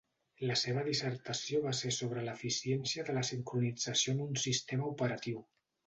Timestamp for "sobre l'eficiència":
1.99-3.07